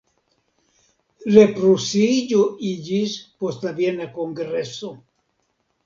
Reprusi-iĝo 1.35 2.41
iĝis 2.73 3.17
post 3.45 3.71
la 3.71 3.79
Viena 3.81 4.13
kongreso. 4.21 4.95